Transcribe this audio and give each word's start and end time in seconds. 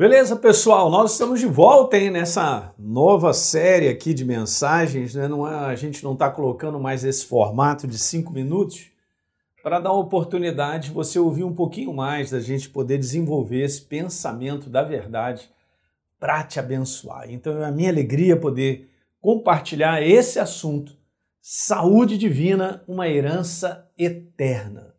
Beleza, 0.00 0.34
pessoal? 0.34 0.90
Nós 0.90 1.12
estamos 1.12 1.40
de 1.40 1.46
volta 1.46 1.98
hein, 1.98 2.08
nessa 2.08 2.72
nova 2.78 3.34
série 3.34 3.86
aqui 3.86 4.14
de 4.14 4.24
mensagens. 4.24 5.14
Né? 5.14 5.28
Não 5.28 5.46
é, 5.46 5.54
a 5.54 5.74
gente 5.74 6.02
não 6.02 6.14
está 6.14 6.30
colocando 6.30 6.80
mais 6.80 7.04
esse 7.04 7.26
formato 7.26 7.86
de 7.86 7.98
cinco 7.98 8.32
minutos 8.32 8.86
para 9.62 9.78
dar 9.78 9.92
uma 9.92 10.00
oportunidade 10.00 10.88
de 10.88 10.94
você 10.94 11.18
ouvir 11.18 11.44
um 11.44 11.54
pouquinho 11.54 11.92
mais, 11.92 12.30
da 12.30 12.40
gente 12.40 12.70
poder 12.70 12.96
desenvolver 12.96 13.62
esse 13.62 13.82
pensamento 13.82 14.70
da 14.70 14.82
verdade 14.82 15.50
para 16.18 16.44
te 16.44 16.58
abençoar. 16.58 17.30
Então 17.30 17.62
é 17.62 17.66
a 17.66 17.70
minha 17.70 17.90
alegria 17.90 18.40
poder 18.40 18.88
compartilhar 19.20 20.00
esse 20.00 20.38
assunto, 20.38 20.96
saúde 21.42 22.16
divina, 22.16 22.82
uma 22.88 23.06
herança 23.06 23.86
eterna. 23.98 24.94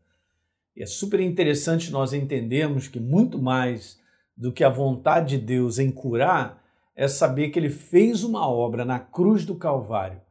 E 0.76 0.84
é 0.84 0.86
super 0.86 1.20
interessante 1.20 1.92
nós 1.92 2.14
entendermos 2.14 2.88
que 2.88 3.00
muito 3.00 3.42
mais 3.42 4.00
do 4.36 4.52
que 4.52 4.64
a 4.64 4.70
vontade 4.70 5.38
de 5.38 5.46
Deus 5.46 5.80
em 5.80 5.92
curar 5.92 6.62
é 6.96 7.08
saber 7.08 7.50
que 7.50 7.60
ele 7.60 7.70
fez 7.70 8.24
uma 8.24 8.48
obra 8.48 8.84
na 8.84 9.00
cruz 9.00 9.46
do 9.46 9.56
Calvário 9.56 10.22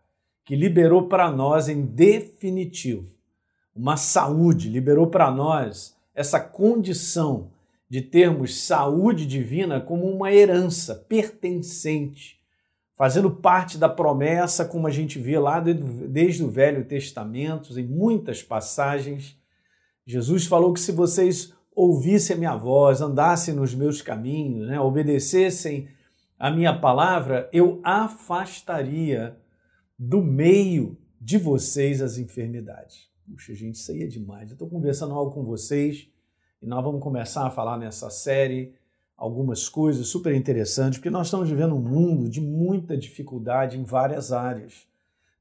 que 0.45 0.56
liberou 0.56 1.06
para 1.06 1.30
nós 1.30 1.68
em 1.68 1.82
definitivo 1.82 3.20
uma 3.74 3.96
saúde, 3.96 4.68
liberou 4.68 5.06
para 5.06 5.30
nós 5.30 5.96
essa 6.14 6.40
condição 6.40 7.50
de 7.88 8.02
termos 8.02 8.62
saúde 8.62 9.26
divina 9.26 9.80
como 9.80 10.06
uma 10.06 10.32
herança 10.32 10.95
pertencente, 10.95 12.38
fazendo 12.95 13.30
parte 13.30 13.78
da 13.78 13.88
promessa, 13.88 14.64
como 14.64 14.87
a 14.87 14.90
gente 14.90 15.18
vê 15.18 15.38
lá 15.38 15.60
desde 15.60 16.45
o 16.45 16.51
Velho 16.51 16.84
Testamento, 16.84 17.78
em 17.78 17.87
muitas 17.87 18.42
passagens. 18.42 19.37
Jesus 20.06 20.46
falou 20.46 20.73
que 20.73 20.80
se 20.80 20.92
vocês 20.92 21.54
ouvissem 21.74 22.37
a 22.37 22.38
minha 22.38 22.56
voz, 22.56 23.01
andassem 23.01 23.55
nos 23.55 23.74
meus 23.74 24.02
caminhos, 24.02 24.69
né, 24.69 24.80
obedecessem 24.80 25.88
a 26.38 26.51
minha 26.51 26.79
palavra, 26.79 27.48
eu 27.52 27.80
afastaria 27.84 29.37
do 29.99 30.23
meio 30.23 30.96
de 31.21 31.37
vocês 31.37 32.01
as 32.01 32.16
enfermidades. 32.16 33.10
Puxa, 33.30 33.54
gente, 33.54 33.74
isso 33.74 33.93
aí 33.93 34.02
é 34.02 34.07
demais. 34.07 34.49
Eu 34.49 34.54
estou 34.54 34.68
conversando 34.68 35.15
algo 35.15 35.32
com 35.32 35.45
vocês 35.45 36.09
e 36.62 36.66
nós 36.66 36.82
vamos 36.82 37.02
começar 37.02 37.46
a 37.46 37.51
falar 37.51 37.77
nessa 37.77 38.09
série 38.09 38.74
algumas 39.16 39.68
coisas 39.68 40.09
super 40.09 40.34
interessantes, 40.34 40.99
porque 40.99 41.10
nós 41.10 41.27
estamos 41.27 41.51
vivendo 41.51 41.74
um 41.74 41.80
mundo 41.80 42.27
de 42.27 42.40
muita 42.40 42.96
dificuldade 42.96 43.79
em 43.79 43.84
várias 43.84 44.32
áreas. 44.32 44.88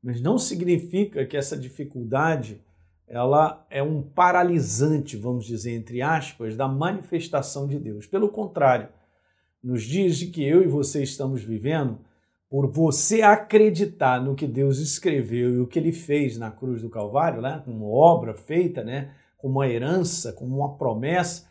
Mas 0.04 0.22
não 0.22 0.38
significa 0.38 1.26
que 1.26 1.38
essa 1.38 1.56
dificuldade 1.56 2.62
ela 3.10 3.66
é 3.72 3.82
um 3.82 4.04
paralisante, 4.04 5.18
vamos 5.18 5.46
dizer, 5.46 5.76
entre 5.76 6.00
aspas, 6.00 6.56
da 6.56 6.68
manifestação 6.68 7.68
de 7.68 7.80
Deus. 7.80 8.06
Pelo 8.06 8.30
contrário, 8.30 8.88
nos 9.64 9.82
dias 9.84 10.16
de 10.18 10.28
que 10.28 10.44
eu 10.44 10.62
e 10.62 10.68
você 10.68 11.02
estamos 11.02 11.44
vivendo, 11.44 12.00
por 12.48 12.72
você 12.72 13.24
acreditar 13.24 14.24
no 14.24 14.36
que 14.36 14.48
Deus 14.48 14.78
escreveu 14.78 15.56
e 15.56 15.60
o 15.60 15.68
que 15.68 15.80
ele 15.80 15.92
fez 15.92 16.38
na 16.38 16.52
cruz 16.52 16.84
do 16.84 16.90
Calvário, 16.90 17.42
né, 17.42 17.62
como 17.66 17.92
obra 17.92 18.36
feita, 18.36 18.84
né, 18.84 19.12
como 19.38 19.56
uma 19.56 19.68
herança, 19.68 20.32
como 20.32 20.58
uma 20.58 20.78
promessa, 20.78 21.48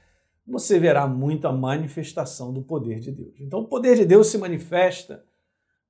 você 0.47 0.79
verá 0.79 1.07
muita 1.07 1.53
manifestação 1.53 2.53
do 2.53 2.63
poder 2.63 3.01
de 3.01 3.11
Deus. 3.11 3.35
Então, 3.41 3.61
o 3.61 3.69
poder 3.69 3.97
de 3.97 4.05
Deus 4.05 4.29
se 4.29 4.39
manifesta 4.39 5.25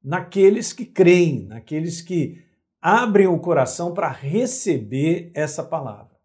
naqueles 0.02 0.72
que 0.72 0.84
creem, 0.84 1.46
naqueles 1.46 2.00
que 2.00 2.42
abrem 2.80 3.26
o 3.26 3.38
coração 3.38 3.92
para 3.92 4.08
receber 4.08 5.30
essa 5.34 5.62
palavra. 5.62 6.16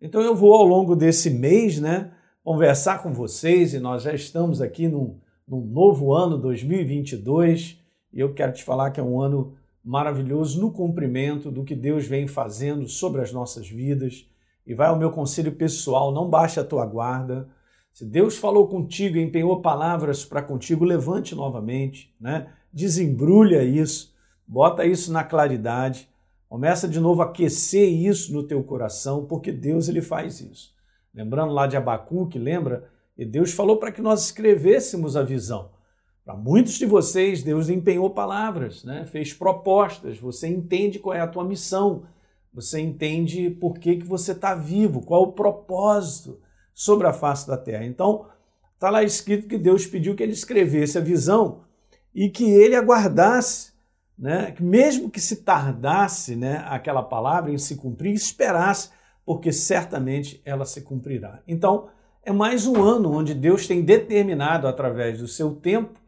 Então 0.00 0.20
eu 0.22 0.34
vou 0.34 0.54
ao 0.54 0.64
longo 0.64 0.96
desse 0.96 1.30
mês, 1.30 1.78
né, 1.78 2.12
conversar 2.42 3.02
com 3.02 3.12
vocês 3.12 3.74
e 3.74 3.78
nós 3.78 4.02
já 4.02 4.14
estamos 4.14 4.62
aqui 4.62 4.88
num, 4.88 5.18
num 5.46 5.60
novo 5.60 6.14
ano 6.14 6.38
2022 6.38 7.78
e 8.12 8.20
eu 8.20 8.32
quero 8.32 8.52
te 8.52 8.64
falar 8.64 8.90
que 8.90 8.98
é 8.98 9.02
um 9.02 9.20
ano 9.20 9.54
maravilhoso 9.84 10.60
no 10.60 10.72
cumprimento 10.72 11.50
do 11.50 11.64
que 11.64 11.74
Deus 11.74 12.06
vem 12.06 12.26
fazendo 12.26 12.88
sobre 12.88 13.20
as 13.20 13.32
nossas 13.32 13.68
vidas. 13.68 14.26
E 14.66 14.74
vai 14.74 14.88
ao 14.88 14.98
meu 14.98 15.10
conselho 15.10 15.52
pessoal, 15.52 16.12
não 16.12 16.28
baixe 16.28 16.60
a 16.60 16.64
tua 16.64 16.84
guarda. 16.86 17.48
Se 17.92 18.04
Deus 18.04 18.36
falou 18.36 18.68
contigo, 18.68 19.18
empenhou 19.18 19.60
palavras 19.60 20.24
para 20.24 20.42
contigo, 20.42 20.84
levante 20.84 21.34
novamente, 21.34 22.14
né? 22.20 22.48
Desembrulha 22.72 23.64
isso 23.64 24.14
Bota 24.50 24.84
isso 24.84 25.12
na 25.12 25.22
claridade. 25.22 26.08
Começa 26.48 26.88
de 26.88 26.98
novo 26.98 27.22
a 27.22 27.26
aquecer 27.26 27.88
isso 27.88 28.32
no 28.32 28.42
teu 28.42 28.60
coração, 28.64 29.24
porque 29.24 29.52
Deus 29.52 29.88
ele 29.88 30.02
faz 30.02 30.40
isso. 30.40 30.74
Lembrando 31.14 31.52
lá 31.52 31.68
de 31.68 31.76
Abacuque, 31.76 32.36
lembra? 32.36 32.90
E 33.16 33.24
Deus 33.24 33.52
falou 33.52 33.76
para 33.76 33.92
que 33.92 34.02
nós 34.02 34.24
escrevêssemos 34.24 35.16
a 35.16 35.22
visão. 35.22 35.70
Para 36.24 36.34
muitos 36.34 36.72
de 36.72 36.84
vocês, 36.84 37.44
Deus 37.44 37.68
empenhou 37.68 38.10
palavras, 38.10 38.82
né? 38.82 39.06
fez 39.06 39.32
propostas, 39.32 40.18
você 40.18 40.48
entende 40.48 40.98
qual 40.98 41.14
é 41.14 41.20
a 41.20 41.28
tua 41.28 41.44
missão, 41.44 42.02
você 42.52 42.80
entende 42.80 43.50
por 43.50 43.78
que, 43.78 43.98
que 43.98 44.04
você 44.04 44.32
está 44.32 44.56
vivo, 44.56 45.02
qual 45.02 45.22
o 45.22 45.32
propósito 45.32 46.40
sobre 46.74 47.06
a 47.06 47.12
face 47.12 47.46
da 47.46 47.56
terra. 47.56 47.86
Então, 47.86 48.26
está 48.74 48.90
lá 48.90 49.04
escrito 49.04 49.46
que 49.46 49.56
Deus 49.56 49.86
pediu 49.86 50.16
que 50.16 50.24
ele 50.24 50.32
escrevesse 50.32 50.98
a 50.98 51.00
visão 51.00 51.60
e 52.12 52.28
que 52.28 52.50
ele 52.50 52.74
aguardasse 52.74 53.69
né, 54.20 54.54
mesmo 54.60 55.08
que 55.08 55.18
se 55.18 55.36
tardasse 55.36 56.36
né, 56.36 56.62
aquela 56.68 57.02
palavra 57.02 57.50
em 57.50 57.56
se 57.56 57.76
cumprir, 57.76 58.12
esperasse, 58.12 58.90
porque 59.24 59.50
certamente 59.50 60.42
ela 60.44 60.66
se 60.66 60.82
cumprirá. 60.82 61.40
Então, 61.48 61.88
é 62.22 62.30
mais 62.30 62.66
um 62.66 62.82
ano 62.82 63.10
onde 63.10 63.32
Deus 63.32 63.66
tem 63.66 63.80
determinado, 63.82 64.68
através 64.68 65.18
do 65.18 65.26
seu 65.26 65.54
tempo, 65.54 65.98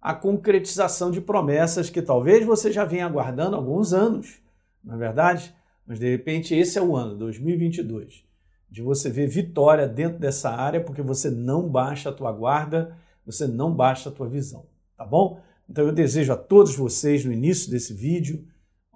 a 0.00 0.14
concretização 0.14 1.10
de 1.10 1.20
promessas 1.20 1.90
que 1.90 2.00
talvez 2.00 2.46
você 2.46 2.72
já 2.72 2.86
venha 2.86 3.04
aguardando 3.04 3.54
alguns 3.54 3.92
anos, 3.92 4.38
na 4.82 4.94
é 4.94 4.96
verdade? 4.96 5.54
Mas 5.86 5.98
de 5.98 6.10
repente 6.10 6.54
esse 6.54 6.78
é 6.78 6.82
o 6.82 6.96
ano, 6.96 7.16
2022, 7.16 8.24
de 8.70 8.80
você 8.80 9.10
ver 9.10 9.26
vitória 9.26 9.86
dentro 9.86 10.18
dessa 10.18 10.50
área, 10.50 10.82
porque 10.82 11.02
você 11.02 11.30
não 11.30 11.68
baixa 11.68 12.08
a 12.08 12.12
tua 12.12 12.32
guarda, 12.32 12.96
você 13.26 13.46
não 13.46 13.74
baixa 13.74 14.08
a 14.08 14.12
tua 14.12 14.26
visão, 14.26 14.64
tá 14.96 15.04
bom? 15.04 15.38
Então 15.68 15.84
eu 15.84 15.92
desejo 15.92 16.32
a 16.32 16.36
todos 16.36 16.74
vocês, 16.74 17.24
no 17.24 17.32
início 17.32 17.70
desse 17.70 17.92
vídeo, 17.92 18.44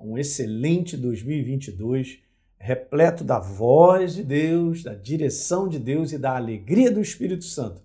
um 0.00 0.16
excelente 0.16 0.96
2022, 0.96 2.18
repleto 2.58 3.22
da 3.22 3.38
voz 3.38 4.14
de 4.14 4.24
Deus, 4.24 4.82
da 4.82 4.94
direção 4.94 5.68
de 5.68 5.78
Deus 5.78 6.12
e 6.12 6.18
da 6.18 6.34
alegria 6.34 6.90
do 6.90 7.00
Espírito 7.00 7.44
Santo, 7.44 7.82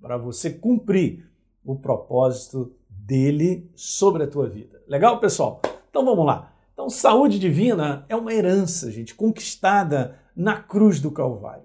para 0.00 0.18
você 0.18 0.50
cumprir 0.50 1.28
o 1.64 1.74
propósito 1.74 2.74
dele 2.88 3.70
sobre 3.74 4.24
a 4.24 4.26
tua 4.26 4.48
vida. 4.48 4.82
Legal, 4.86 5.18
pessoal? 5.18 5.60
Então 5.88 6.04
vamos 6.04 6.26
lá. 6.26 6.52
Então, 6.72 6.90
saúde 6.90 7.38
divina 7.38 8.04
é 8.08 8.14
uma 8.14 8.34
herança, 8.34 8.90
gente, 8.90 9.14
conquistada 9.14 10.18
na 10.36 10.60
cruz 10.60 11.00
do 11.00 11.10
Calvário. 11.10 11.64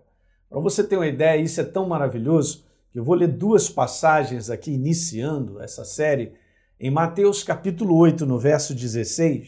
Para 0.49 0.59
você 0.59 0.83
ter 0.83 0.95
uma 0.95 1.07
ideia, 1.07 1.41
isso 1.41 1.59
é 1.59 1.65
tão 1.65 1.87
maravilhoso 1.87 2.65
que 2.91 2.97
eu 2.97 3.03
vou 3.03 3.15
ler 3.15 3.27
duas 3.27 3.69
passagens 3.69 4.49
aqui 4.49 4.71
iniciando 4.71 5.61
essa 5.61 5.83
série 5.83 6.33
em 6.83 6.89
Mateus 6.89 7.43
capítulo 7.43 7.95
8, 7.95 8.25
no 8.25 8.39
verso 8.39 8.73
16, 8.73 9.47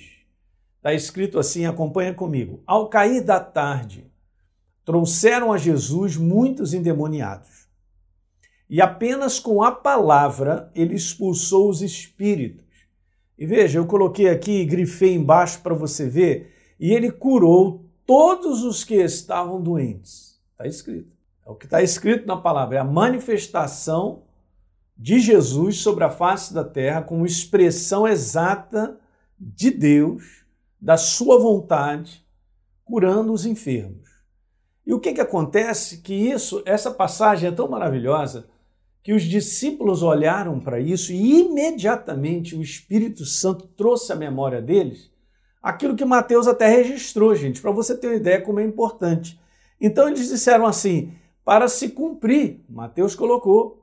está 0.77 0.93
escrito 0.93 1.39
assim: 1.39 1.65
acompanha 1.65 2.13
comigo. 2.13 2.61
Ao 2.63 2.87
cair 2.87 3.21
da 3.21 3.39
tarde, 3.39 4.05
trouxeram 4.85 5.51
a 5.51 5.57
Jesus 5.57 6.15
muitos 6.15 6.75
endemoniados. 6.75 7.67
E 8.69 8.79
apenas 8.79 9.39
com 9.39 9.63
a 9.63 9.71
palavra 9.71 10.71
ele 10.75 10.93
expulsou 10.93 11.69
os 11.69 11.81
espíritos. 11.81 12.67
E 13.35 13.47
veja, 13.47 13.79
eu 13.79 13.87
coloquei 13.87 14.29
aqui, 14.29 14.63
grifei 14.63 15.15
embaixo 15.15 15.59
para 15.61 15.73
você 15.73 16.07
ver, 16.07 16.53
e 16.79 16.93
ele 16.93 17.11
curou 17.11 17.83
todos 18.05 18.63
os 18.63 18.83
que 18.83 18.93
estavam 18.93 19.59
doentes. 19.59 20.39
Está 20.51 20.67
escrito. 20.67 21.11
É 21.43 21.49
o 21.49 21.55
que 21.55 21.65
está 21.65 21.81
escrito 21.81 22.27
na 22.27 22.37
palavra, 22.37 22.77
é 22.77 22.79
a 22.79 22.83
manifestação 22.83 24.21
de 24.95 25.19
Jesus 25.19 25.77
sobre 25.77 26.03
a 26.03 26.09
face 26.09 26.53
da 26.53 26.63
terra 26.63 27.01
como 27.01 27.25
expressão 27.25 28.07
exata 28.07 28.99
de 29.39 29.71
Deus, 29.71 30.45
da 30.79 30.97
sua 30.97 31.39
vontade, 31.39 32.25
curando 32.85 33.33
os 33.33 33.45
enfermos. 33.45 34.09
E 34.85 34.93
o 34.93 34.99
que, 34.99 35.13
que 35.13 35.21
acontece? 35.21 36.01
Que 36.01 36.13
isso, 36.13 36.61
essa 36.65 36.91
passagem 36.91 37.49
é 37.49 37.51
tão 37.51 37.67
maravilhosa 37.67 38.47
que 39.01 39.13
os 39.13 39.23
discípulos 39.23 40.01
olharam 40.01 40.59
para 40.59 40.79
isso 40.79 41.11
e 41.11 41.41
imediatamente 41.41 42.55
o 42.55 42.61
Espírito 42.61 43.25
Santo 43.25 43.67
trouxe 43.67 44.13
à 44.13 44.15
memória 44.15 44.61
deles 44.61 45.11
aquilo 45.61 45.95
que 45.95 46.05
Mateus 46.05 46.47
até 46.47 46.67
registrou, 46.67 47.35
gente, 47.35 47.61
para 47.61 47.71
você 47.71 47.97
ter 47.97 48.07
uma 48.07 48.15
ideia 48.15 48.41
como 48.41 48.59
é 48.59 48.63
importante. 48.63 49.39
Então 49.79 50.07
eles 50.07 50.29
disseram 50.29 50.65
assim: 50.65 51.13
para 51.43 51.67
se 51.67 51.89
cumprir, 51.89 52.63
Mateus 52.69 53.15
colocou 53.15 53.82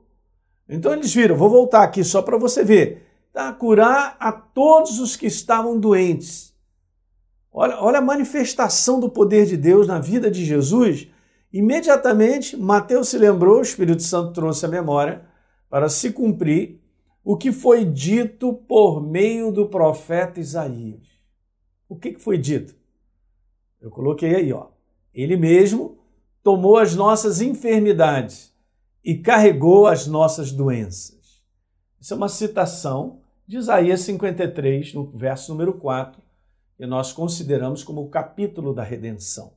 então 0.67 0.93
eles 0.93 1.13
viram, 1.13 1.35
vou 1.35 1.49
voltar 1.49 1.83
aqui 1.83 2.03
só 2.03 2.21
para 2.21 2.37
você 2.37 2.63
ver, 2.63 3.05
tá? 3.33 3.51
curar 3.51 4.15
a 4.19 4.31
todos 4.31 4.99
os 4.99 5.15
que 5.15 5.25
estavam 5.25 5.79
doentes. 5.79 6.55
Olha, 7.51 7.77
olha 7.81 7.97
a 7.99 8.01
manifestação 8.01 8.99
do 8.99 9.09
poder 9.09 9.45
de 9.45 9.57
Deus 9.57 9.85
na 9.85 9.99
vida 9.99 10.31
de 10.31 10.45
Jesus. 10.45 11.07
Imediatamente, 11.51 12.55
Mateus 12.55 13.09
se 13.09 13.17
lembrou, 13.17 13.59
o 13.59 13.61
Espírito 13.61 14.01
Santo 14.01 14.31
trouxe 14.31 14.65
a 14.65 14.69
memória, 14.69 15.25
para 15.69 15.89
se 15.89 16.11
cumprir 16.11 16.79
o 17.23 17.35
que 17.35 17.51
foi 17.51 17.83
dito 17.83 18.53
por 18.53 19.01
meio 19.01 19.51
do 19.51 19.67
profeta 19.67 20.39
Isaías. 20.39 21.01
O 21.87 21.95
que 21.95 22.17
foi 22.17 22.37
dito? 22.37 22.73
Eu 23.81 23.89
coloquei 23.89 24.35
aí, 24.35 24.53
ó. 24.53 24.67
Ele 25.13 25.35
mesmo 25.35 25.99
tomou 26.41 26.77
as 26.77 26.95
nossas 26.95 27.41
enfermidades 27.41 28.50
e 29.03 29.17
carregou 29.17 29.87
as 29.87 30.07
nossas 30.07 30.51
doenças. 30.51 31.41
Isso 31.99 32.13
é 32.13 32.17
uma 32.17 32.29
citação 32.29 33.21
de 33.47 33.57
Isaías 33.57 34.01
53, 34.01 34.93
no 34.93 35.11
verso 35.11 35.51
número 35.51 35.73
4, 35.73 36.21
que 36.77 36.85
nós 36.85 37.11
consideramos 37.11 37.83
como 37.83 38.01
o 38.01 38.09
capítulo 38.09 38.73
da 38.73 38.83
redenção. 38.83 39.53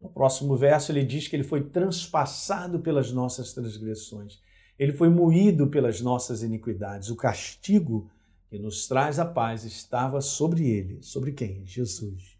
No 0.00 0.08
próximo 0.08 0.56
verso, 0.56 0.92
ele 0.92 1.04
diz 1.04 1.28
que 1.28 1.34
ele 1.34 1.42
foi 1.42 1.64
transpassado 1.64 2.80
pelas 2.80 3.10
nossas 3.10 3.52
transgressões, 3.52 4.38
ele 4.78 4.92
foi 4.92 5.08
moído 5.08 5.68
pelas 5.68 6.00
nossas 6.00 6.42
iniquidades. 6.42 7.08
O 7.08 7.16
castigo 7.16 8.10
que 8.50 8.58
nos 8.58 8.86
traz 8.86 9.18
a 9.18 9.24
paz 9.24 9.64
estava 9.64 10.20
sobre 10.20 10.68
ele. 10.68 11.02
Sobre 11.02 11.32
quem? 11.32 11.64
Jesus. 11.64 12.36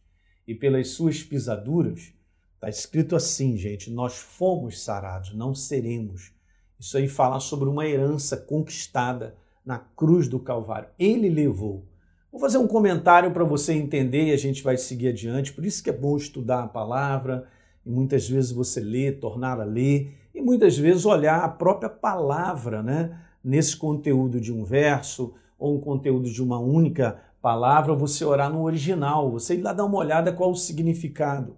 E 0.46 0.55
pelas 0.55 0.88
suas 0.91 1.23
pisaduras, 1.23 2.12
está 2.55 2.69
escrito 2.69 3.17
assim, 3.17 3.56
gente: 3.56 3.91
nós 3.91 4.19
fomos 4.19 4.82
sarados, 4.82 5.35
não 5.35 5.55
seremos. 5.55 6.34
Isso 6.79 6.97
aí 6.97 7.09
fala 7.09 7.41
sobre 7.41 7.69
uma 7.69 7.87
herança 7.87 8.37
conquistada 8.37 9.35
na 9.65 9.79
cruz 9.79 10.29
do 10.29 10.38
Calvário. 10.38 10.88
Ele 10.99 11.29
levou. 11.29 11.85
Vou 12.31 12.41
fazer 12.41 12.59
um 12.59 12.67
comentário 12.67 13.31
para 13.31 13.44
você 13.44 13.73
entender 13.73 14.25
e 14.25 14.32
a 14.32 14.37
gente 14.37 14.62
vai 14.62 14.76
seguir 14.76 15.09
adiante. 15.09 15.53
Por 15.53 15.65
isso 15.65 15.82
que 15.82 15.91
é 15.91 15.93
bom 15.93 16.17
estudar 16.17 16.65
a 16.65 16.69
palavra 16.69 17.47
e 17.87 17.91
muitas 17.91 18.29
vezes 18.29 18.50
você 18.50 18.81
ler, 18.81 19.21
tornar 19.21 19.61
a 19.61 19.65
ler 19.65 20.15
e 20.35 20.43
muitas 20.43 20.76
vezes 20.76 21.06
olhar 21.06 21.44
a 21.44 21.49
própria 21.49 21.88
palavra, 21.88 22.82
né? 22.82 23.19
Nesse 23.43 23.77
conteúdo 23.77 24.41
de 24.41 24.53
um 24.53 24.65
verso 24.65 25.35
ou 25.59 25.77
um 25.77 25.81
conteúdo 25.81 26.29
de 26.29 26.43
uma 26.43 26.59
única 26.59 27.20
palavra, 27.41 27.94
você 27.94 28.25
orar 28.25 28.50
no 28.50 28.62
original, 28.62 29.31
você 29.31 29.55
ir 29.55 29.62
lá 29.62 29.73
dar 29.73 29.85
uma 29.85 29.99
olhada 29.99 30.32
qual 30.32 30.50
o 30.50 30.56
significado. 30.56 31.56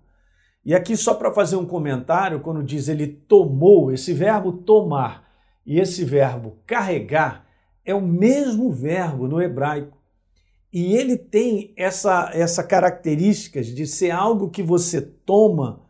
E 0.66 0.74
aqui, 0.74 0.96
só 0.96 1.14
para 1.14 1.32
fazer 1.32 1.54
um 1.54 1.64
comentário, 1.64 2.40
quando 2.40 2.60
diz 2.60 2.88
ele 2.88 3.06
tomou, 3.06 3.92
esse 3.92 4.12
verbo 4.12 4.52
tomar 4.52 5.24
e 5.64 5.78
esse 5.78 6.04
verbo 6.04 6.58
carregar 6.66 7.46
é 7.84 7.94
o 7.94 8.00
mesmo 8.00 8.72
verbo 8.72 9.28
no 9.28 9.40
hebraico. 9.40 9.96
E 10.72 10.96
ele 10.96 11.16
tem 11.16 11.72
essa, 11.76 12.32
essa 12.34 12.64
característica 12.64 13.62
de 13.62 13.86
ser 13.86 14.10
algo 14.10 14.50
que 14.50 14.60
você 14.60 15.00
toma 15.00 15.82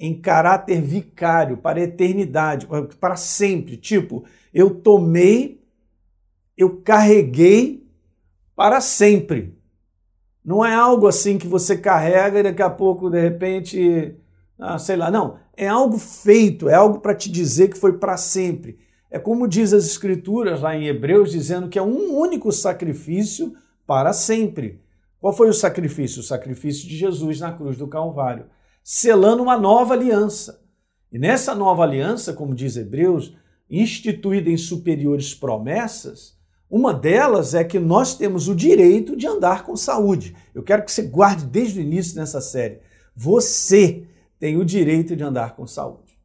em 0.00 0.18
caráter 0.18 0.80
vicário, 0.80 1.58
para 1.58 1.78
a 1.78 1.82
eternidade, 1.82 2.66
para 2.98 3.16
sempre. 3.16 3.76
Tipo, 3.76 4.24
eu 4.52 4.70
tomei, 4.74 5.62
eu 6.56 6.80
carreguei 6.80 7.86
para 8.56 8.80
sempre. 8.80 9.54
Não 10.42 10.64
é 10.64 10.74
algo 10.74 11.06
assim 11.06 11.36
que 11.36 11.46
você 11.46 11.76
carrega 11.76 12.40
e 12.40 12.42
daqui 12.42 12.62
a 12.62 12.70
pouco, 12.70 13.10
de 13.10 13.20
repente, 13.20 14.16
ah, 14.58 14.78
sei 14.78 14.96
lá. 14.96 15.10
Não, 15.10 15.38
é 15.56 15.66
algo 15.66 15.98
feito, 15.98 16.68
é 16.68 16.74
algo 16.74 17.00
para 17.00 17.14
te 17.14 17.30
dizer 17.30 17.68
que 17.68 17.78
foi 17.78 17.98
para 17.98 18.16
sempre. 18.16 18.78
É 19.10 19.18
como 19.18 19.46
diz 19.46 19.72
as 19.72 19.84
Escrituras 19.84 20.60
lá 20.60 20.74
em 20.74 20.86
Hebreus, 20.86 21.30
dizendo 21.30 21.68
que 21.68 21.78
é 21.78 21.82
um 21.82 22.16
único 22.16 22.50
sacrifício 22.50 23.54
para 23.86 24.12
sempre. 24.12 24.80
Qual 25.20 25.32
foi 25.32 25.48
o 25.48 25.54
sacrifício? 25.54 26.20
O 26.20 26.24
sacrifício 26.24 26.88
de 26.88 26.96
Jesus 26.96 27.40
na 27.40 27.52
cruz 27.52 27.76
do 27.76 27.86
Calvário, 27.86 28.46
selando 28.82 29.42
uma 29.42 29.58
nova 29.58 29.94
aliança. 29.94 30.62
E 31.12 31.18
nessa 31.18 31.54
nova 31.54 31.82
aliança, 31.82 32.32
como 32.32 32.54
diz 32.54 32.76
Hebreus, 32.76 33.36
instituída 33.68 34.48
em 34.48 34.56
superiores 34.56 35.34
promessas, 35.34 36.36
uma 36.70 36.94
delas 36.94 37.54
é 37.54 37.62
que 37.62 37.78
nós 37.78 38.16
temos 38.16 38.48
o 38.48 38.54
direito 38.54 39.14
de 39.14 39.26
andar 39.26 39.64
com 39.64 39.76
saúde. 39.76 40.34
Eu 40.54 40.62
quero 40.62 40.82
que 40.82 40.90
você 40.90 41.02
guarde 41.02 41.44
desde 41.44 41.78
o 41.78 41.82
início 41.82 42.16
nessa 42.16 42.40
série. 42.40 42.80
Você 43.14 44.06
tem 44.42 44.56
o 44.56 44.64
direito 44.64 45.14
de 45.14 45.22
andar 45.22 45.54
com 45.54 45.68
saúde. 45.68 46.18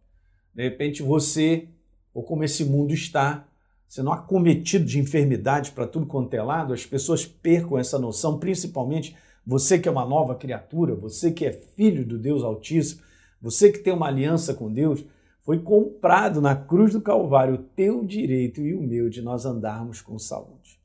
De 0.52 0.64
repente 0.64 1.04
você, 1.04 1.68
ou 2.12 2.24
como 2.24 2.44
esse 2.44 2.66
mundo 2.66 2.92
está, 2.92 3.48
sendo 3.88 4.12
acometido 4.12 4.86
de 4.86 4.98
enfermidade 4.98 5.70
para 5.70 5.86
tudo 5.86 6.08
quanto 6.08 6.34
é 6.34 6.42
lado, 6.42 6.74
as 6.74 6.84
pessoas 6.84 7.28
percam 7.28 7.78
essa 7.78 8.00
noção, 8.00 8.40
principalmente 8.40 9.16
você 9.46 9.78
que 9.78 9.88
é 9.88 9.92
uma 9.92 10.04
nova 10.04 10.34
criatura, 10.34 10.96
você 10.96 11.32
que 11.32 11.46
é 11.46 11.52
filho 11.52 12.04
do 12.04 12.18
Deus 12.18 12.44
Altíssimo, 12.44 13.04
você 13.40 13.72
que 13.72 13.78
tem 13.78 13.94
uma 13.94 14.08
aliança 14.08 14.52
com 14.52 14.74
Deus, 14.74 15.06
foi 15.44 15.60
comprado 15.60 16.42
na 16.42 16.56
cruz 16.56 16.94
do 16.94 17.02
Calvário 17.02 17.54
o 17.54 17.64
teu 17.76 18.04
direito 18.04 18.62
e 18.62 18.74
o 18.74 18.82
meu 18.82 19.12
de 19.12 19.22
nós 19.22 19.46
andarmos 19.46 20.02
com 20.02 20.18
saúde. 20.18 20.80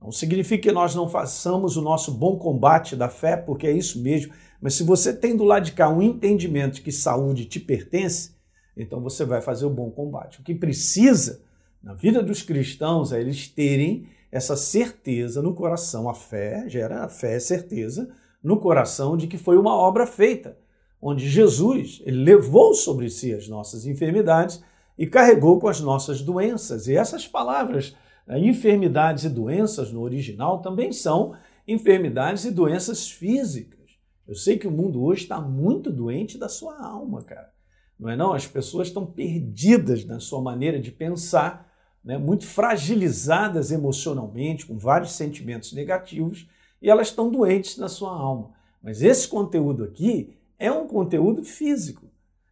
Não 0.00 0.12
significa 0.12 0.68
que 0.68 0.72
nós 0.72 0.94
não 0.94 1.08
façamos 1.08 1.76
o 1.76 1.82
nosso 1.82 2.12
bom 2.12 2.36
combate 2.36 2.94
da 2.94 3.08
fé, 3.08 3.36
porque 3.36 3.66
é 3.66 3.72
isso 3.72 4.00
mesmo, 4.00 4.32
mas 4.60 4.74
se 4.74 4.82
você 4.82 5.12
tem 5.12 5.36
do 5.36 5.44
lado 5.44 5.64
de 5.64 5.72
cá 5.72 5.88
um 5.88 6.02
entendimento 6.02 6.74
de 6.74 6.82
que 6.82 6.92
saúde 6.92 7.44
te 7.44 7.58
pertence, 7.58 8.32
então 8.76 9.00
você 9.00 9.24
vai 9.24 9.40
fazer 9.40 9.66
o 9.66 9.70
bom 9.70 9.90
combate. 9.90 10.40
O 10.40 10.44
que 10.44 10.54
precisa 10.54 11.40
na 11.82 11.94
vida 11.94 12.22
dos 12.22 12.42
cristãos 12.42 13.12
é 13.12 13.20
eles 13.20 13.48
terem 13.48 14.06
essa 14.30 14.56
certeza 14.56 15.42
no 15.42 15.54
coração. 15.54 16.08
A 16.08 16.14
fé 16.14 16.68
gera 16.68 17.04
a 17.04 17.08
fé, 17.08 17.38
certeza 17.40 18.10
no 18.42 18.58
coração 18.58 19.16
de 19.16 19.26
que 19.26 19.38
foi 19.38 19.56
uma 19.56 19.74
obra 19.74 20.06
feita 20.06 20.56
onde 21.00 21.28
Jesus 21.28 22.02
ele 22.04 22.24
levou 22.24 22.74
sobre 22.74 23.08
si 23.08 23.32
as 23.32 23.48
nossas 23.48 23.86
enfermidades 23.86 24.62
e 24.96 25.06
carregou 25.06 25.60
com 25.60 25.68
as 25.68 25.80
nossas 25.80 26.20
doenças. 26.20 26.88
E 26.88 26.96
essas 26.96 27.26
palavras, 27.26 27.94
enfermidades 28.36 29.24
e 29.24 29.28
doenças 29.28 29.92
no 29.92 30.02
original, 30.02 30.60
também 30.60 30.92
são 30.92 31.34
enfermidades 31.66 32.44
e 32.44 32.50
doenças 32.50 33.08
físicas. 33.08 33.78
Eu 34.26 34.34
sei 34.34 34.58
que 34.58 34.66
o 34.66 34.70
mundo 34.70 35.02
hoje 35.02 35.22
está 35.22 35.40
muito 35.40 35.90
doente 35.90 36.36
da 36.36 36.48
sua 36.48 36.78
alma, 36.84 37.22
cara. 37.22 37.50
Não 37.98 38.10
é 38.10 38.16
não? 38.16 38.32
As 38.32 38.46
pessoas 38.46 38.88
estão 38.88 39.06
perdidas 39.06 40.04
na 40.04 40.20
sua 40.20 40.42
maneira 40.42 40.78
de 40.78 40.92
pensar, 40.92 41.72
né? 42.04 42.18
muito 42.18 42.46
fragilizadas 42.46 43.72
emocionalmente, 43.72 44.66
com 44.66 44.76
vários 44.76 45.12
sentimentos 45.12 45.72
negativos, 45.72 46.46
e 46.82 46.90
elas 46.90 47.08
estão 47.08 47.30
doentes 47.30 47.78
na 47.78 47.88
sua 47.88 48.12
alma. 48.12 48.52
Mas 48.82 49.02
esse 49.02 49.26
conteúdo 49.26 49.84
aqui, 49.84 50.36
é 50.58 50.70
um 50.70 50.86
conteúdo 50.86 51.44
físico. 51.44 52.07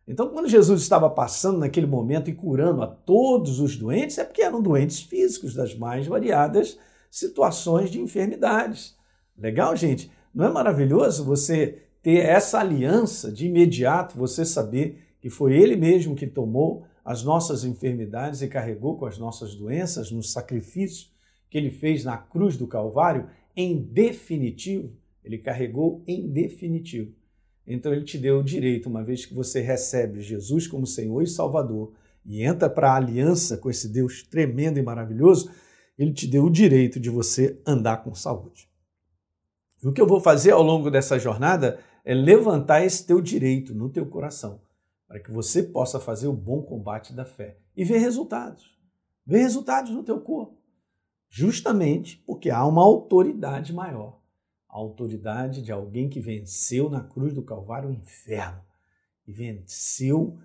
Então, 0.09 0.29
quando 0.29 0.49
Jesus 0.49 0.83
estava 0.83 1.11
passando 1.11 1.59
naquele 1.59 1.87
momento 1.87 2.31
e 2.31 2.35
curando 2.35 2.81
a 2.81 2.87
todos 2.87 3.59
os 3.59 3.77
doentes, 3.77 4.19
é 4.19 4.25
porque 4.25 4.43
eram 4.43 4.63
doentes 4.63 5.01
físicos 5.01 5.53
das 5.53 5.75
mais 5.77 6.07
variadas 6.07 6.79
situações 7.11 7.91
de 7.91 8.01
enfermidades. 8.01 8.97
Legal, 9.37 9.75
gente? 9.75 10.11
Não 10.33 10.45
é 10.45 10.51
maravilhoso 10.51 11.25
você 11.25 11.83
ter 12.03 12.19
essa 12.19 12.61
aliança 12.61 13.33
de 13.33 13.47
imediato, 13.47 14.17
você 14.17 14.45
saber 14.45 15.03
que 15.21 15.29
foi 15.29 15.55
Ele 15.57 15.75
mesmo 15.75 16.15
que 16.15 16.27
tomou 16.27 16.85
as 17.05 17.25
nossas 17.25 17.65
enfermidades 17.65 18.43
e 18.43 18.49
carregou 18.49 18.97
com 18.97 19.07
as 19.07 19.19
nossas 19.19 19.57
doenças 19.57 20.13
no 20.13 20.23
sacrifício 20.23 21.09
que 21.51 21.59
Ele 21.59 21.71
fez 21.71 22.05
na 22.05 22.17
cruz 22.17 22.57
do 22.57 22.69
Calvário? 22.69 23.29
Em 23.57 23.83
definitivo, 23.83 24.93
Ele 25.25 25.39
carregou 25.39 26.05
em 26.07 26.29
definitivo 26.29 27.13
então 27.67 27.93
ele 27.93 28.05
te 28.05 28.17
deu 28.17 28.39
o 28.39 28.45
direito, 28.45 28.89
uma 28.89 29.03
vez 29.03 29.27
que 29.27 29.35
você 29.35 29.61
recebe 29.61 30.21
Jesus 30.21 30.69
como 30.69 30.87
Senhor 30.87 31.23
e 31.23 31.27
Salvador 31.27 31.93
e 32.25 32.43
entra 32.43 32.71
para 32.71 32.93
a 32.93 32.97
aliança 32.97 33.57
com 33.57 33.69
esse 33.69 33.89
Deus 33.89 34.23
tremendo 34.23 34.79
e 34.79 34.83
maravilhoso, 34.83 35.51
ele 35.99 36.13
te 36.13 36.27
deu 36.27 36.45
o 36.45 36.51
direito 36.51 37.01
de 37.01 37.11
você 37.11 37.61
andar 37.67 38.05
com 38.05 38.15
saúde. 38.15 38.69
O 39.83 39.93
que 39.93 40.01
eu 40.01 40.07
vou 40.07 40.21
fazer 40.21 40.53
ao 40.53 40.63
longo 40.63 40.91
dessa 40.91 41.19
jornada 41.19 41.81
é 42.05 42.15
levantar 42.15 42.85
esse 42.85 43.07
teu 43.07 43.21
direito 43.21 43.75
no 43.75 43.89
teu 43.89 44.07
coração, 44.07 44.61
para 45.09 45.21
que 45.21 45.31
você 45.31 45.63
possa 45.63 45.99
fazer 45.99 46.29
o 46.29 46.33
bom 46.33 46.63
combate 46.63 47.13
da 47.13 47.25
fé 47.25 47.59
e 47.77 47.85
ver 47.85 47.99
resultados. 47.99 48.77
Ver 49.27 49.39
resultados 49.39 49.91
no 49.91 50.03
teu 50.03 50.21
corpo. 50.21 50.57
Justamente 51.29 52.23
porque 52.27 52.51
há 52.51 52.65
uma 52.65 52.83
autoridade 52.83 53.73
maior 53.73 54.21
a 54.77 54.79
autoridade 54.79 55.63
de 55.63 55.73
alguém 55.73 56.07
que 56.07 56.21
venceu 56.21 56.91
na 56.91 57.01
cruz 57.01 57.33
do 57.33 57.43
Calvário 57.43 57.89
o 57.89 57.93
inferno. 57.93 58.61
E 59.27 59.33
venceu 59.33 60.39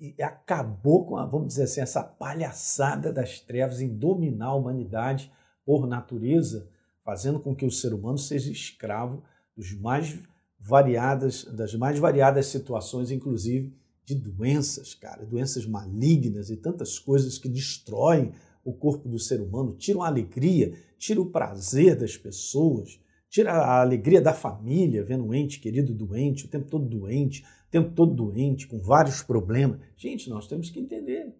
e 0.00 0.14
acabou 0.22 1.04
com, 1.04 1.16
a, 1.16 1.26
vamos 1.26 1.48
dizer 1.48 1.64
assim, 1.64 1.80
essa 1.80 2.04
palhaçada 2.04 3.12
das 3.12 3.40
trevas 3.40 3.80
em 3.80 3.88
dominar 3.88 4.46
a 4.46 4.54
humanidade 4.54 5.32
por 5.66 5.88
natureza, 5.88 6.68
fazendo 7.04 7.40
com 7.40 7.52
que 7.52 7.66
o 7.66 7.70
ser 7.70 7.92
humano 7.92 8.16
seja 8.16 8.50
escravo 8.50 9.24
dos 9.56 9.72
mais 9.72 10.16
variadas, 10.56 11.44
das 11.44 11.74
mais 11.74 11.98
variadas 11.98 12.46
situações, 12.46 13.10
inclusive 13.10 13.76
de 14.04 14.14
doenças, 14.14 14.94
cara, 14.94 15.26
doenças 15.26 15.66
malignas 15.66 16.48
e 16.48 16.56
tantas 16.56 16.96
coisas 16.96 17.38
que 17.38 17.48
destroem 17.48 18.32
o 18.64 18.72
corpo 18.72 19.08
do 19.08 19.18
ser 19.18 19.40
humano, 19.40 19.74
tiram 19.74 20.00
a 20.00 20.06
alegria, 20.06 20.78
tiram 20.96 21.22
o 21.22 21.30
prazer 21.30 21.96
das 21.96 22.16
pessoas, 22.16 23.00
tira 23.32 23.50
a 23.50 23.80
alegria 23.80 24.20
da 24.20 24.34
família 24.34 25.02
vendo 25.02 25.24
um 25.24 25.32
ente 25.32 25.58
querido 25.58 25.94
doente, 25.94 26.44
o 26.44 26.48
tempo 26.48 26.68
todo 26.68 26.84
doente, 26.84 27.42
o 27.66 27.70
tempo 27.70 27.90
todo 27.94 28.12
doente, 28.12 28.68
com 28.68 28.78
vários 28.78 29.22
problemas. 29.22 29.80
Gente, 29.96 30.28
nós 30.28 30.46
temos 30.46 30.68
que 30.68 30.78
entender. 30.78 31.34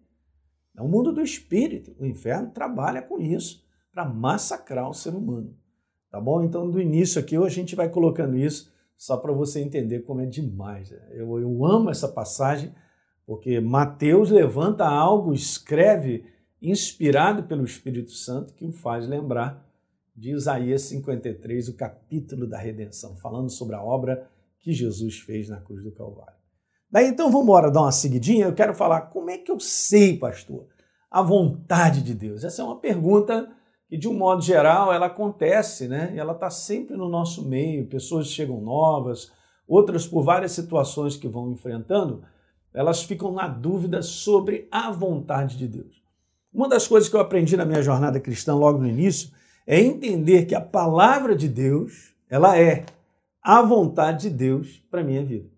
É 0.75 0.81
o 0.81 0.87
mundo 0.87 1.13
do 1.13 1.21
espírito. 1.21 1.95
O 1.99 2.05
inferno 2.07 2.49
trabalha 2.49 2.99
com 2.99 3.19
isso 3.21 3.63
para 3.91 4.09
massacrar 4.09 4.89
o 4.89 4.93
ser 4.93 5.13
humano. 5.13 5.55
Tá 6.09 6.19
bom? 6.19 6.43
Então, 6.43 6.67
do 6.67 6.81
início 6.81 7.21
aqui, 7.21 7.37
a 7.37 7.47
gente 7.47 7.75
vai 7.75 7.87
colocando 7.87 8.35
isso 8.35 8.73
só 8.97 9.15
para 9.15 9.31
você 9.31 9.59
entender 9.59 9.99
como 9.99 10.21
é 10.21 10.25
demais. 10.25 10.91
Eu, 11.11 11.39
eu 11.39 11.63
amo 11.63 11.91
essa 11.91 12.07
passagem, 12.07 12.73
porque 13.23 13.59
Mateus 13.59 14.31
levanta 14.31 14.83
algo, 14.83 15.31
escreve, 15.31 16.25
inspirado 16.59 17.43
pelo 17.43 17.63
Espírito 17.63 18.13
Santo, 18.13 18.55
que 18.55 18.65
o 18.65 18.71
faz 18.71 19.07
lembrar 19.07 19.63
de 20.15 20.31
Isaías 20.31 20.83
53, 20.83 21.69
o 21.69 21.75
capítulo 21.75 22.47
da 22.47 22.57
redenção, 22.57 23.15
falando 23.17 23.49
sobre 23.49 23.75
a 23.75 23.83
obra 23.83 24.29
que 24.59 24.71
Jesus 24.71 25.19
fez 25.19 25.49
na 25.49 25.59
cruz 25.59 25.83
do 25.83 25.91
Calvário. 25.91 26.37
Daí 26.89 27.07
então 27.07 27.31
vamos 27.31 27.45
embora 27.45 27.71
dar 27.71 27.81
uma 27.81 27.91
seguidinha. 27.91 28.45
Eu 28.45 28.53
quero 28.53 28.73
falar 28.75 29.01
como 29.01 29.29
é 29.29 29.37
que 29.37 29.51
eu 29.51 29.59
sei, 29.59 30.17
pastor, 30.17 30.67
a 31.09 31.21
vontade 31.21 32.03
de 32.03 32.13
Deus. 32.13 32.43
Essa 32.43 32.61
é 32.61 32.65
uma 32.65 32.79
pergunta 32.79 33.51
que, 33.89 33.97
de 33.97 34.07
um 34.07 34.13
modo 34.13 34.43
geral, 34.43 34.93
ela 34.93 35.07
acontece, 35.07 35.87
né? 35.87 36.13
E 36.15 36.19
ela 36.19 36.33
está 36.33 36.51
sempre 36.51 36.95
no 36.95 37.09
nosso 37.09 37.47
meio. 37.47 37.87
Pessoas 37.87 38.27
chegam 38.27 38.61
novas, 38.61 39.31
outras 39.67 40.05
por 40.05 40.23
várias 40.23 40.51
situações 40.51 41.17
que 41.17 41.27
vão 41.27 41.51
enfrentando, 41.51 42.23
elas 42.73 43.03
ficam 43.03 43.31
na 43.31 43.47
dúvida 43.47 44.01
sobre 44.01 44.67
a 44.71 44.91
vontade 44.91 45.57
de 45.57 45.67
Deus. 45.67 46.03
Uma 46.53 46.69
das 46.69 46.87
coisas 46.87 47.09
que 47.09 47.15
eu 47.15 47.19
aprendi 47.19 47.57
na 47.57 47.65
minha 47.65 47.81
jornada 47.81 48.19
cristã 48.19 48.53
logo 48.55 48.77
no 48.77 48.87
início 48.87 49.31
é 49.65 49.79
entender 49.81 50.45
que 50.45 50.55
a 50.55 50.61
palavra 50.61 51.35
de 51.35 51.47
Deus, 51.47 52.13
ela 52.29 52.57
é 52.57 52.85
a 53.41 53.61
vontade 53.61 54.29
de 54.29 54.35
Deus 54.35 54.83
para 54.89 55.01
a 55.01 55.03
minha 55.03 55.23
vida. 55.23 55.49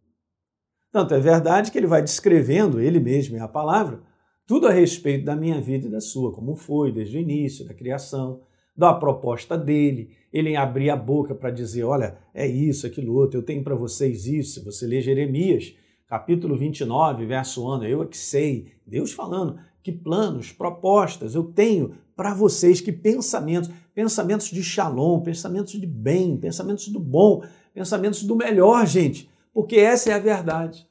Tanto 0.91 1.13
é 1.13 1.19
verdade 1.19 1.71
que 1.71 1.77
ele 1.77 1.87
vai 1.87 2.01
descrevendo, 2.01 2.79
ele 2.79 2.99
mesmo 2.99 3.35
é 3.35 3.39
a 3.39 3.47
palavra, 3.47 4.01
tudo 4.47 4.67
a 4.67 4.71
respeito 4.71 5.25
da 5.25 5.35
minha 5.35 5.59
vida 5.59 5.87
e 5.87 5.91
da 5.91 5.99
sua, 5.99 6.31
como 6.31 6.55
foi 6.55 6.91
desde 6.91 7.17
o 7.17 7.21
início 7.21 7.65
da 7.65 7.73
criação, 7.73 8.41
da 8.75 8.93
proposta 8.93 9.57
dele, 9.57 10.11
ele 10.31 10.55
abrir 10.55 10.89
a 10.89 10.95
boca 10.95 11.33
para 11.33 11.49
dizer, 11.49 11.83
olha, 11.83 12.17
é 12.33 12.45
isso, 12.45 12.85
aquilo 12.85 13.15
outro, 13.15 13.39
eu 13.39 13.43
tenho 13.43 13.63
para 13.63 13.75
vocês 13.75 14.25
isso. 14.25 14.59
Se 14.59 14.65
você 14.65 14.85
ler 14.85 15.01
Jeremias, 15.01 15.73
capítulo 16.07 16.55
29, 16.55 17.25
verso 17.25 17.65
1, 17.77 17.83
eu 17.83 18.03
é 18.03 18.05
que 18.05 18.17
sei, 18.17 18.73
Deus 18.85 19.11
falando, 19.11 19.57
que 19.81 19.91
planos, 19.91 20.51
propostas 20.51 21.35
eu 21.35 21.43
tenho 21.43 21.95
para 22.15 22.33
vocês, 22.33 22.79
que 22.79 22.91
pensamentos, 22.91 23.69
pensamentos 23.93 24.47
de 24.47 24.63
shalom, 24.63 25.21
pensamentos 25.21 25.73
de 25.73 25.85
bem, 25.85 26.37
pensamentos 26.37 26.87
do 26.87 26.99
bom, 26.99 27.43
pensamentos 27.73 28.23
do 28.23 28.35
melhor, 28.35 28.85
gente, 28.87 29.29
porque 29.53 29.75
essa 29.75 30.11
é 30.11 30.13
a 30.13 30.19
verdade. 30.19 30.87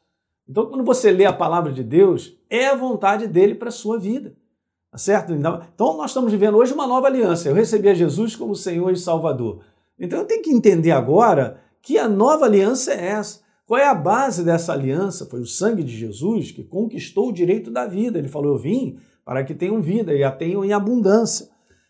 Então, 0.49 0.67
quando 0.67 0.85
você 0.85 1.11
lê 1.11 1.25
a 1.25 1.33
palavra 1.33 1.73
de 1.73 1.83
Deus, 1.83 2.37
é 2.51 2.67
a 2.67 2.77
vontade 2.77 3.27
dele 3.27 3.55
para 3.55 3.69
a 3.69 3.73
sua 3.73 3.99
vida. 3.99 4.37
Tá 4.91 4.99
certo? 4.99 5.33
Então, 5.33 5.61
então, 5.75 5.97
nós 5.97 6.11
estamos 6.11 6.31
vivendo 6.31 6.57
hoje 6.57 6.73
uma 6.73 6.87
nova 6.87 7.07
aliança. 7.07 7.49
Eu 7.49 7.55
recebi 7.55 7.89
a 7.89 7.95
Jesus 7.95 8.37
como 8.37 8.55
Senhor 8.55 8.93
e 8.93 8.97
Salvador. 8.97 9.65
Então, 9.99 10.21
eu 10.21 10.27
tenho 10.27 10.43
que 10.43 10.53
entender 10.53 10.93
agora 10.93 11.61
que 11.83 11.99
a 11.99 12.09
nova 12.09 12.45
aliança 12.45 12.93
é 12.93 13.07
essa. 13.07 13.44
Qual 13.67 13.81
é 13.81 13.87
a 13.87 13.95
base 13.95 14.45
dessa 14.45 14.73
aliança? 14.73 15.27
Foi 15.27 15.41
o 15.41 15.47
sangue 15.47 15.83
de 15.83 15.97
Jesus 15.97 16.51
que 16.51 16.63
conquistou 16.63 17.29
o 17.31 17.33
direito 17.33 17.71
da 17.71 17.87
vida. 17.87 18.19
Ele 18.19 18.29
falou: 18.29 18.53
Eu 18.53 18.59
vim 18.59 18.99
para 19.25 19.43
que 19.43 19.55
tenham 19.55 19.81
vida 19.81 20.15
e 20.15 20.23
a 20.23 20.31
tenham 20.31 20.65
em 20.65 20.73
abundância. 20.73 21.49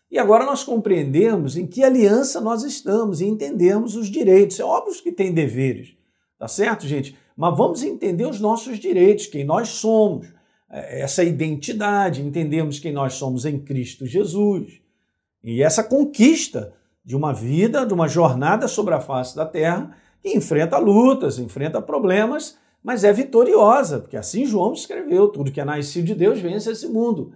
E 0.09 0.17
agora 0.17 0.45
nós 0.45 0.63
compreendemos 0.63 1.57
em 1.57 1.67
que 1.67 1.83
aliança 1.83 2.39
nós 2.39 2.63
estamos 2.63 3.19
e 3.19 3.25
entendemos 3.25 3.95
os 3.95 4.07
direitos. 4.07 4.59
É 4.59 4.63
óbvio 4.63 5.03
que 5.03 5.11
tem 5.11 5.33
deveres, 5.33 5.95
tá 6.39 6.47
certo, 6.47 6.87
gente? 6.87 7.17
Mas 7.35 7.57
vamos 7.57 7.83
entender 7.83 8.25
os 8.25 8.39
nossos 8.39 8.79
direitos, 8.79 9.27
quem 9.27 9.43
nós 9.43 9.67
somos, 9.69 10.27
é, 10.69 11.01
essa 11.01 11.23
identidade, 11.23 12.21
entendemos 12.21 12.79
quem 12.79 12.93
nós 12.93 13.15
somos 13.15 13.45
em 13.45 13.59
Cristo 13.59 14.05
Jesus. 14.05 14.79
E 15.43 15.61
essa 15.61 15.83
conquista 15.83 16.73
de 17.03 17.15
uma 17.15 17.33
vida, 17.33 17.85
de 17.85 17.93
uma 17.93 18.07
jornada 18.07 18.67
sobre 18.69 18.93
a 18.93 19.01
face 19.01 19.35
da 19.35 19.45
terra 19.45 19.97
que 20.25 20.35
enfrenta 20.35 20.79
lutas, 20.79 21.37
enfrenta 21.37 21.79
problemas, 21.79 22.57
mas 22.83 23.03
é 23.03 23.13
vitoriosa, 23.13 23.99
porque 23.99 24.17
assim 24.17 24.43
João 24.43 24.73
escreveu: 24.73 25.27
tudo 25.27 25.51
que 25.51 25.61
é 25.61 25.65
nascido 25.65 26.05
de 26.05 26.15
Deus 26.15 26.39
vence 26.39 26.71
esse 26.71 26.87
mundo. 26.87 27.33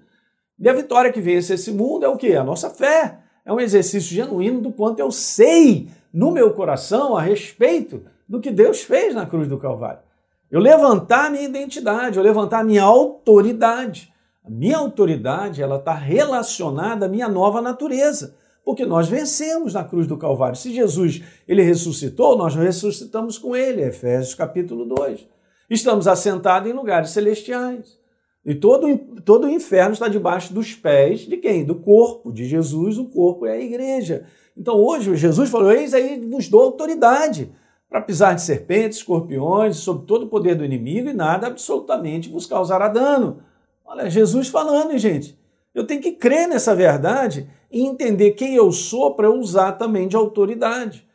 E 0.57 0.67
a 0.67 0.73
vitória 0.73 1.13
que 1.13 1.21
vence 1.21 1.53
esse 1.53 1.71
mundo 1.71 2.03
é 2.03 2.09
o 2.09 2.17
quê? 2.17 2.33
A 2.33 2.43
nossa 2.43 2.71
fé. 2.71 3.19
É 3.45 3.53
um 3.53 3.59
exercício 3.59 4.13
genuíno 4.13 4.59
do 4.59 4.71
quanto 4.71 4.99
eu 4.99 5.11
sei 5.11 5.87
no 6.11 6.31
meu 6.31 6.51
coração 6.51 7.15
a 7.15 7.21
respeito 7.21 8.01
do 8.27 8.41
que 8.41 8.49
Deus 8.49 8.81
fez 8.81 9.13
na 9.13 9.25
cruz 9.25 9.47
do 9.47 9.59
Calvário. 9.59 10.01
Eu 10.49 10.59
levantar 10.59 11.27
a 11.27 11.29
minha 11.29 11.43
identidade, 11.43 12.17
eu 12.17 12.23
levantar 12.23 12.59
a 12.59 12.63
minha 12.63 12.83
autoridade. 12.83 14.11
A 14.43 14.49
minha 14.49 14.77
autoridade 14.77 15.61
ela 15.61 15.77
está 15.77 15.93
relacionada 15.93 17.05
à 17.05 17.09
minha 17.09 17.27
nova 17.27 17.61
natureza 17.61 18.35
porque 18.63 18.85
nós 18.85 19.07
vencemos 19.07 19.73
na 19.73 19.83
cruz 19.83 20.07
do 20.07 20.17
Calvário. 20.17 20.55
Se 20.55 20.73
Jesus 20.73 21.21
ele 21.47 21.61
ressuscitou, 21.61 22.37
nós 22.37 22.55
ressuscitamos 22.55 23.37
com 23.37 23.55
ele, 23.55 23.81
Efésios 23.81 24.35
capítulo 24.35 24.85
2. 24.85 25.27
Estamos 25.69 26.07
assentados 26.07 26.69
em 26.69 26.73
lugares 26.73 27.11
celestiais. 27.11 27.97
E 28.45 28.55
todo, 28.55 28.97
todo 29.23 29.45
o 29.45 29.49
inferno 29.49 29.93
está 29.93 30.07
debaixo 30.07 30.53
dos 30.53 30.73
pés 30.73 31.21
de 31.21 31.37
quem? 31.37 31.65
Do 31.65 31.75
corpo 31.75 32.31
de 32.31 32.45
Jesus, 32.45 32.97
o 32.97 33.05
corpo 33.05 33.45
é 33.45 33.53
a 33.53 33.61
igreja. 33.61 34.25
Então 34.57 34.75
hoje 34.75 35.15
Jesus 35.15 35.49
falou: 35.49 35.71
Eis 35.71 35.93
aí 35.93 36.19
vos 36.29 36.47
dou 36.47 36.61
autoridade 36.61 37.51
para 37.89 38.01
pisar 38.01 38.35
de 38.35 38.41
serpentes, 38.41 38.99
escorpiões, 38.99 39.77
sobre 39.77 40.05
todo 40.05 40.23
o 40.23 40.29
poder 40.29 40.55
do 40.55 40.63
inimigo 40.63 41.09
e 41.09 41.13
nada 41.13 41.47
absolutamente 41.47 42.29
vos 42.29 42.45
causará 42.45 42.87
dano. 42.87 43.41
Olha, 43.85 44.09
Jesus 44.09 44.47
falando, 44.47 44.97
gente. 44.97 45.37
Eu 45.73 45.85
tenho 45.85 46.01
que 46.01 46.11
crer 46.11 46.47
nessa 46.47 46.75
verdade 46.75 47.49
e 47.71 47.81
entender 47.81 48.31
quem 48.31 48.55
eu 48.55 48.71
sou 48.71 49.13
para 49.13 49.29
usar 49.29 49.73
também 49.73 50.07
de 50.07 50.15
autoridade. 50.15 51.07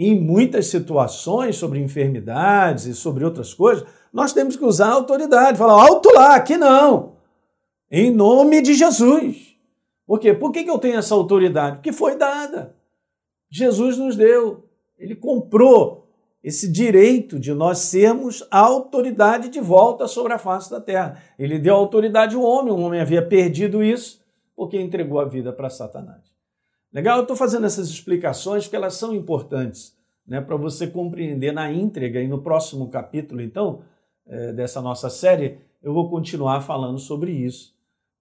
em 0.00 0.14
muitas 0.14 0.68
situações 0.68 1.56
sobre 1.56 1.80
enfermidades 1.80 2.84
e 2.84 2.94
sobre 2.94 3.24
outras 3.24 3.52
coisas, 3.52 3.84
nós 4.12 4.32
temos 4.32 4.54
que 4.54 4.64
usar 4.64 4.86
a 4.86 4.92
autoridade, 4.92 5.58
falar 5.58 5.72
alto 5.72 6.08
lá, 6.14 6.36
aqui 6.36 6.56
não. 6.56 7.16
Em 7.90 8.08
nome 8.08 8.62
de 8.62 8.74
Jesus. 8.74 9.56
Por 10.06 10.20
quê? 10.20 10.32
Por 10.32 10.52
que 10.52 10.60
eu 10.60 10.78
tenho 10.78 10.98
essa 10.98 11.16
autoridade? 11.16 11.78
Porque 11.78 11.90
foi 11.90 12.14
dada. 12.16 12.76
Jesus 13.50 13.98
nos 13.98 14.14
deu. 14.14 14.68
Ele 14.96 15.16
comprou 15.16 16.06
esse 16.44 16.70
direito 16.70 17.36
de 17.36 17.52
nós 17.52 17.78
sermos 17.78 18.46
a 18.52 18.60
autoridade 18.60 19.48
de 19.48 19.58
volta 19.58 20.06
sobre 20.06 20.32
a 20.32 20.38
face 20.38 20.70
da 20.70 20.80
terra. 20.80 21.20
Ele 21.36 21.58
deu 21.58 21.74
autoridade 21.74 22.36
ao 22.36 22.42
homem, 22.42 22.72
o 22.72 22.78
homem 22.78 23.00
havia 23.00 23.26
perdido 23.26 23.82
isso 23.82 24.20
porque 24.58 24.76
entregou 24.76 25.20
a 25.20 25.24
vida 25.24 25.52
para 25.52 25.70
Satanás. 25.70 26.20
Legal? 26.92 27.18
Eu 27.18 27.22
estou 27.22 27.36
fazendo 27.36 27.64
essas 27.64 27.88
explicações 27.88 28.64
porque 28.64 28.74
elas 28.74 28.94
são 28.94 29.14
importantes 29.14 29.96
né, 30.26 30.40
para 30.40 30.56
você 30.56 30.88
compreender 30.88 31.52
na 31.52 31.70
íntegra. 31.70 32.20
E 32.20 32.26
no 32.26 32.42
próximo 32.42 32.90
capítulo, 32.90 33.40
então, 33.40 33.82
é, 34.26 34.52
dessa 34.52 34.82
nossa 34.82 35.08
série, 35.08 35.58
eu 35.80 35.94
vou 35.94 36.10
continuar 36.10 36.60
falando 36.62 36.98
sobre 36.98 37.30
isso. 37.30 37.72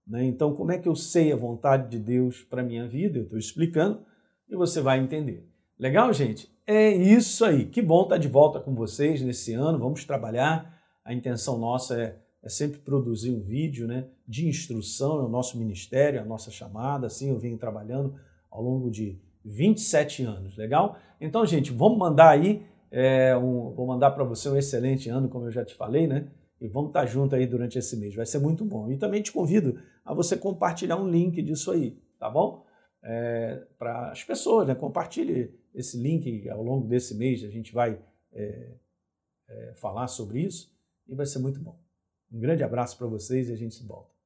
Né? 0.06 0.26
Então, 0.26 0.54
como 0.54 0.72
é 0.72 0.78
que 0.78 0.88
eu 0.88 0.96
sei 0.96 1.34
a 1.34 1.36
vontade 1.36 1.90
de 1.90 1.98
Deus 1.98 2.44
para 2.44 2.62
minha 2.62 2.88
vida? 2.88 3.18
Eu 3.18 3.24
estou 3.24 3.40
explicando 3.40 4.06
e 4.48 4.56
você 4.56 4.80
vai 4.80 5.00
entender. 5.00 5.44
Legal, 5.80 6.14
gente? 6.14 6.56
É 6.68 6.92
isso 6.92 7.44
aí. 7.46 7.66
Que 7.66 7.82
bom 7.82 8.04
estar 8.04 8.20
de 8.20 8.28
volta 8.28 8.60
com 8.60 8.76
vocês 8.76 9.24
nesse 9.24 9.56
ano. 9.56 9.80
Vamos 9.80 10.06
trabalhar. 10.06 10.72
A 11.04 11.16
intenção 11.16 11.58
nossa 11.58 12.00
é 12.00 12.16
é 12.48 12.50
sempre 12.50 12.80
produzir 12.80 13.30
um 13.30 13.42
vídeo 13.42 13.86
né, 13.86 14.08
de 14.26 14.48
instrução, 14.48 15.20
é 15.20 15.24
o 15.24 15.28
nosso 15.28 15.58
ministério, 15.58 16.22
a 16.22 16.24
nossa 16.24 16.50
chamada, 16.50 17.08
assim 17.08 17.30
eu 17.30 17.38
venho 17.38 17.58
trabalhando 17.58 18.16
ao 18.50 18.64
longo 18.64 18.90
de 18.90 19.20
27 19.44 20.24
anos, 20.24 20.56
legal? 20.56 20.98
Então, 21.20 21.46
gente, 21.46 21.74
vamos 21.74 21.98
mandar 21.98 22.30
aí, 22.30 22.66
é, 22.90 23.36
um, 23.36 23.72
vou 23.72 23.86
mandar 23.86 24.12
para 24.12 24.24
você 24.24 24.48
um 24.48 24.56
excelente 24.56 25.10
ano, 25.10 25.28
como 25.28 25.46
eu 25.46 25.52
já 25.52 25.66
te 25.66 25.76
falei, 25.76 26.08
né? 26.08 26.30
E 26.62 26.70
vamos 26.70 26.90
estar 26.90 27.06
junto 27.06 27.36
aí 27.36 27.46
durante 27.46 27.78
esse 27.78 27.98
mês, 27.98 28.16
vai 28.16 28.26
ser 28.26 28.40
muito 28.40 28.64
bom. 28.64 28.90
E 28.90 28.98
também 28.98 29.22
te 29.22 29.32
convido 29.32 29.78
a 30.06 30.14
você 30.14 30.38
compartilhar 30.38 30.96
um 30.96 31.10
link 31.10 31.42
disso 31.42 31.70
aí, 31.70 32.02
tá 32.18 32.30
bom? 32.30 32.66
É, 33.04 33.62
para 33.78 34.10
as 34.12 34.24
pessoas, 34.24 34.66
né? 34.66 34.74
Compartilhe 34.74 35.54
esse 35.76 36.02
link 36.02 36.50
ao 36.50 36.64
longo 36.64 36.88
desse 36.88 37.14
mês, 37.14 37.44
a 37.44 37.50
gente 37.50 37.74
vai 37.74 38.00
é 38.32 39.74
falar 39.76 40.08
sobre 40.08 40.42
isso 40.42 40.70
e 41.08 41.16
vai 41.16 41.26
ser 41.26 41.40
muito 41.40 41.62
bom. 41.62 41.87
Um 42.32 42.40
grande 42.40 42.64
abraço 42.64 42.98
para 42.98 43.08
vocês 43.08 43.50
e 43.50 43.54
a 43.54 43.56
gente 43.56 43.76
se 43.76 43.84
volta. 43.86 44.17